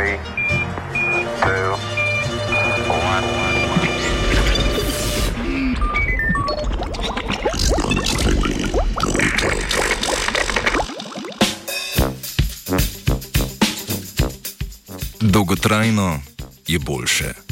three, 0.00 0.16
two, 1.42 1.76
one. 2.88 3.24
Dolgotrajno 15.20 16.20
je 16.66 16.78
boljše. 16.78 17.49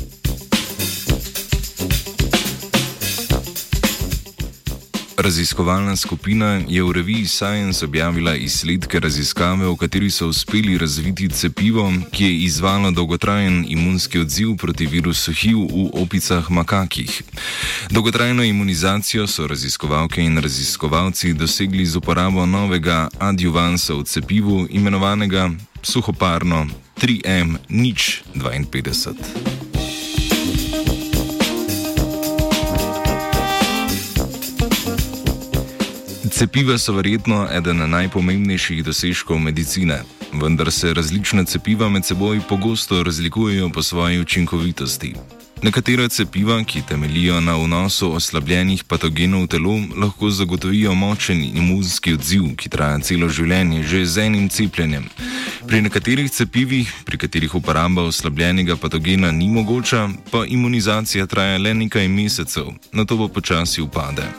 Raziskovalna 5.28 5.92
skupina 5.96 6.60
je 6.68 6.82
v 6.82 6.92
reviji 6.92 7.26
Science 7.26 7.84
objavila 7.84 8.36
izsledke 8.36 9.00
raziskave, 9.00 9.68
v 9.68 9.76
kateri 9.76 10.10
so 10.10 10.28
uspeli 10.28 10.78
razviti 10.78 11.28
cepivo, 11.28 11.92
ki 12.10 12.24
je 12.24 12.38
izvalo 12.48 12.90
dolgotrajen 12.90 13.64
imunski 13.68 14.18
odziv 14.18 14.56
proti 14.56 14.86
virusu 14.86 15.32
HIV 15.32 15.58
v 15.58 15.90
opicah 16.00 16.50
makakih. 16.50 17.22
Dolgotrajno 17.90 18.42
imunizacijo 18.42 19.26
so 19.26 19.46
raziskovalke 19.46 20.24
in 20.24 20.38
raziskovalci 20.38 21.32
dosegli 21.32 21.84
z 21.84 21.96
uporabo 21.96 22.46
novega 22.46 23.08
adjuvansa 23.18 23.94
v 23.94 24.04
cepivu, 24.04 24.66
imenovanega 24.70 25.50
suhoparno 25.82 26.66
3M052. 26.96 29.57
Cepiva 36.38 36.78
so 36.78 36.92
verjetno 36.94 37.48
eden 37.50 37.82
najpomembnejših 37.90 38.84
dosežkov 38.86 39.40
medicine, 39.42 39.96
vendar 40.32 40.70
se 40.70 40.92
različna 40.94 41.42
cepiva 41.44 41.88
med 41.88 42.06
seboj 42.06 42.40
pogosto 42.48 43.02
razlikujejo 43.02 43.70
po 43.74 43.82
svoji 43.82 44.20
učinkovitosti. 44.20 45.14
Nekatera 45.62 46.08
cepiva, 46.08 46.64
ki 46.64 46.82
temelijo 46.88 47.40
na 47.40 47.56
vnosu 47.56 48.12
oslabljenih 48.12 48.84
patogenov 48.84 49.42
v 49.42 49.46
telo, 49.46 49.74
lahko 49.96 50.30
zagotovijo 50.30 50.94
močen 50.94 51.42
imunski 51.42 52.14
odziv, 52.14 52.44
ki 52.56 52.68
traja 52.68 53.00
celo 53.02 53.28
življenje, 53.28 53.82
že 53.82 54.04
z 54.06 54.26
enim 54.26 54.48
cepljenjem. 54.48 55.08
Pri 55.66 55.82
nekaterih 55.82 56.30
cepivih, 56.30 56.92
pri 57.04 57.18
katerih 57.18 57.54
uporaba 57.58 58.06
oslabljenega 58.06 58.76
patogena 58.76 59.32
ni 59.32 59.48
mogoča, 59.48 60.08
pa 60.30 60.44
imunizacija 60.46 61.26
traja 61.26 61.58
le 61.58 61.74
nekaj 61.74 62.08
mesecev, 62.08 62.70
na 62.92 63.04
to 63.04 63.18
pa 63.18 63.28
počasi 63.28 63.82
upade. 63.82 64.30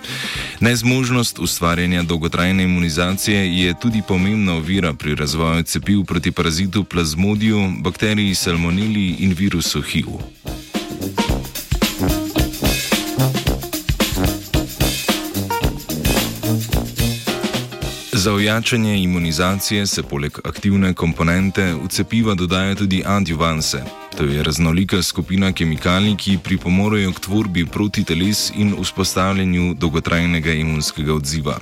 Nezmožnost 0.59 1.39
ustvarjanja 1.39 2.03
dolgotrajne 2.03 2.63
imunizacije 2.63 3.43
je 3.59 3.75
tudi 3.81 4.01
pomembna 4.07 4.55
ovira 4.55 4.93
pri 4.93 5.15
razvoju 5.15 5.63
cepiv 5.63 6.03
proti 6.03 6.31
parazitu 6.31 6.83
plazmodiju, 6.83 7.73
bakteriji 7.83 8.35
salmoneli 8.35 9.15
in 9.19 9.33
virusu 9.33 9.81
HIV. 9.81 10.38
Za 18.13 18.33
ojačanje 18.33 18.97
imunizacije 19.03 19.87
se 19.87 20.03
poleg 20.03 20.31
aktivne 20.43 20.93
komponente 20.93 21.73
v 21.73 21.87
cepiva 21.87 22.33
dodaja 22.35 22.75
tudi 22.75 23.03
adjuvanse. 23.05 23.83
To 24.19 24.25
je 24.25 24.43
raznolika 24.43 25.03
skupina 25.03 25.51
kemikalij, 25.51 26.15
ki 26.19 26.37
pripomorejo 26.43 27.13
k 27.15 27.19
tvorbi 27.19 27.65
protiteles 27.65 28.51
in 28.55 28.73
vzpostavljanju 28.81 29.73
dolgotrajnega 29.79 30.53
imunskega 30.53 31.13
odziva. 31.13 31.55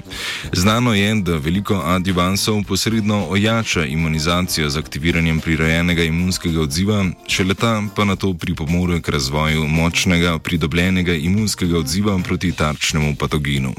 Znano 0.53 0.93
je, 0.93 1.15
da 1.21 1.37
veliko 1.37 1.75
adjuvansov 1.85 2.63
posredno 2.67 3.25
ojača 3.29 3.85
imunizacijo 3.85 4.69
z 4.69 4.77
aktiviranjem 4.77 5.39
prirojenega 5.39 6.03
imunskega 6.03 6.61
odziva, 6.61 7.05
če 7.27 7.43
leta 7.43 7.83
pa 7.95 8.05
na 8.05 8.15
to 8.15 8.33
pripomore 8.33 9.01
k 9.01 9.09
razvoju 9.09 9.67
močnega 9.67 10.39
pridobljenega 10.39 11.13
imunskega 11.13 11.77
odziva 11.77 12.17
proti 12.25 12.51
tarčnemu 12.51 13.15
patogenu. 13.15 13.75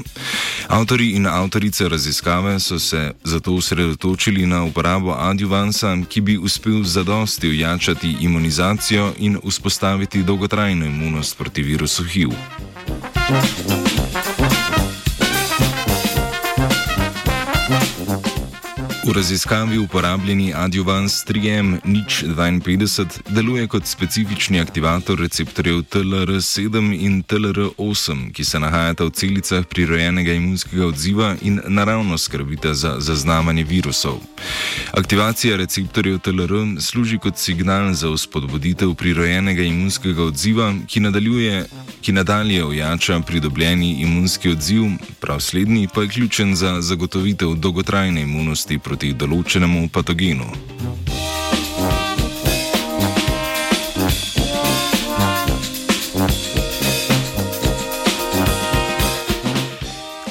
Avtori 0.67 1.09
in 1.19 1.27
avtorice 1.27 1.89
raziskave 1.89 2.59
so 2.59 2.79
se 2.79 3.11
zato 3.23 3.53
osredotočili 3.53 4.45
na 4.45 4.63
uporabo 4.63 5.15
adjuvansa, 5.19 5.97
ki 6.09 6.21
bi 6.21 6.37
uspel 6.37 6.83
zadosti 6.83 7.49
ojačati 7.49 8.15
imunizacijo 8.21 8.68
in 9.17 9.39
vzpostaviti 9.49 10.23
dolgotrajno 10.23 10.85
imunost 10.85 11.37
proti 11.37 11.61
virusu 11.61 12.03
HIV. 12.03 12.29
V 19.09 19.13
raziskavi 19.13 19.77
uporabljeni 19.77 20.53
adjuvans 20.55 21.25
3M052 21.25 23.05
deluje 23.29 23.67
kot 23.67 23.85
specifični 23.85 24.59
aktivator 24.59 25.19
receptorjev 25.19 25.75
TLR7 25.75 26.93
in 26.99 27.23
TLR8, 27.23 28.31
ki 28.33 28.43
se 28.45 28.59
nahajata 28.59 29.03
v 29.03 29.09
celicah 29.09 29.65
prirojenega 29.65 30.33
imunskega 30.33 30.85
odziva 30.85 31.35
in 31.41 31.61
naravno 31.67 32.17
skrbita 32.17 32.73
za 32.73 32.95
zaznavanje 32.99 33.63
virusov. 33.63 34.19
Aktivacija 34.91 35.57
receptorjev 35.57 36.19
TLR 36.19 36.53
služi 36.79 37.17
kot 37.17 37.37
signal 37.37 37.93
za 37.93 38.09
vzpodbuditev 38.13 38.93
prirojenega 38.93 39.63
imunskega 39.63 40.23
odziva, 40.23 40.73
ki, 40.87 41.01
ki 42.01 42.11
nadalje 42.11 42.65
ojača 42.65 43.19
pridobljeni 43.19 44.01
imunski 44.01 44.49
odziv, 44.49 44.83
prav 45.19 45.39
slednji 45.39 45.87
pa 45.93 46.01
je 46.01 46.07
ključen 46.09 46.55
za 46.55 46.81
zagotovitev 46.81 47.55
dolgotrajne 47.55 48.21
imunosti 48.21 48.79
proti 48.79 48.98
proti 48.99 49.15
določenemu 49.15 49.87
patogenu. 49.95 50.43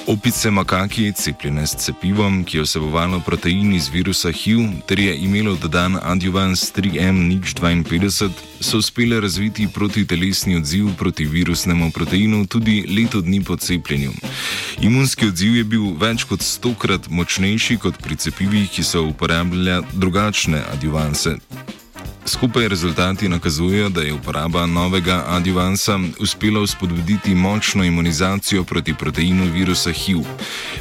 Opice 0.09 0.51
makaki, 0.51 1.13
cepljene 1.13 1.67
s 1.67 1.77
cepivom, 1.77 2.45
ki 2.45 2.57
je 2.57 2.63
vsebovalo 2.63 3.21
protein 3.21 3.75
iz 3.77 3.91
virusa 3.93 4.31
HIV, 4.33 4.61
ter 4.87 5.01
je 5.01 5.17
imelo 5.17 5.55
dodan 5.55 5.99
adjuvans 6.03 6.73
3M052, 6.77 8.31
so 8.61 8.79
uspele 8.79 9.21
razviti 9.21 9.69
protitelesni 9.75 10.57
odziv 10.57 10.89
proti 10.99 11.25
virusnemu 11.25 11.91
proteinu 11.91 12.47
tudi 12.47 12.87
leto 12.89 13.21
dni 13.21 13.45
po 13.45 13.57
cepljenju. 13.57 14.13
Imunski 14.81 15.27
odziv 15.27 15.57
je 15.57 15.65
bil 15.65 15.93
več 16.01 16.25
kot 16.25 16.41
stokrat 16.43 17.11
močnejši 17.11 17.77
kot 17.77 18.01
pri 18.03 18.17
cepivih, 18.17 18.71
ki 18.71 18.83
so 18.83 19.05
uporabljali 19.05 19.85
drugačne 19.93 20.63
adjuvanse. 20.73 21.37
Skupaj 22.29 22.69
rezultati 22.69 23.29
nakazujejo, 23.29 23.89
da 23.89 24.01
je 24.01 24.13
uporaba 24.13 24.67
novega 24.67 25.25
adjuvansa 25.29 25.99
uspela 26.21 26.63
vzpodbuditi 26.63 27.35
močno 27.35 27.85
imunizacijo 27.85 28.65
proti 28.65 28.95
proteinu 28.95 29.45
virusa 29.53 29.93
HIV. 29.93 30.23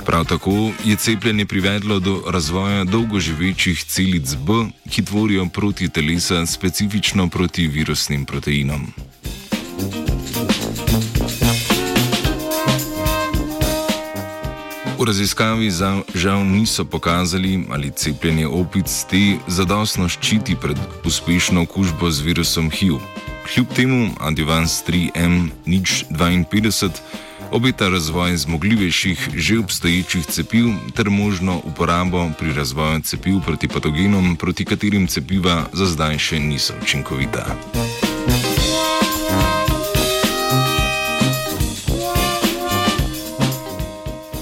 Prav 0.06 0.26
tako 0.26 0.72
je 0.86 0.96
cepljenje 0.96 1.46
privedlo 1.46 2.00
do 2.00 2.24
razvoja 2.28 2.84
dolgoživečih 2.84 3.84
celic 3.84 4.36
B, 4.36 4.54
ki 4.90 5.06
tvorijo 5.06 5.46
proti 5.46 5.90
telesa 5.90 6.46
specifično 6.46 7.30
proti 7.30 7.68
virusnim 7.68 8.26
proteinom. 8.26 8.88
V 14.98 15.06
raziskavi 15.06 15.70
žal 16.16 16.46
niso 16.46 16.86
pokazali, 16.86 17.66
ali 17.70 17.92
cepljenje 17.92 18.48
opic 18.48 19.06
te 19.10 19.38
zadostno 19.48 20.10
ščiti 20.10 20.56
pred 20.58 20.78
uspešno 21.06 21.62
okužbo 21.70 22.12
z 22.12 22.22
virusom 22.26 22.72
HIV. 22.74 22.98
Kljub 23.46 23.68
temu 23.78 24.10
Advance 24.20 24.84
3M052 24.90 26.90
obeta 27.52 27.90
razvoj 27.90 28.38
zmogljivejših 28.38 29.30
že 29.36 29.60
obstoječih 29.60 30.26
cepiv 30.26 30.66
ter 30.96 31.10
možno 31.10 31.62
uporabo 31.64 32.30
pri 32.40 32.54
razvoju 32.54 33.02
cepiv 33.02 33.40
proti 33.46 33.68
patogenom, 33.68 34.36
proti 34.36 34.66
katerim 34.66 35.08
cepiva 35.08 35.66
za 35.74 35.86
zdaj 35.86 36.18
še 36.18 36.40
niso 36.40 36.74
učinkovita. 36.82 37.56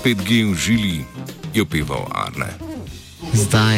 5G 0.05 0.45
v 0.45 0.53
žili, 0.53 0.97
je 1.49 1.65
opeval 1.65 2.05
Arne. 2.13 2.53
Zdaj 3.33 3.73